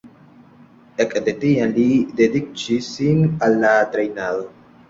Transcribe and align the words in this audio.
Ekde 1.03 1.33
tiam 1.43 1.75
li 1.77 1.85
dediĉis 2.21 2.91
sin 2.97 3.23
al 3.49 3.63
la 3.67 3.79
trejnado. 3.93 4.53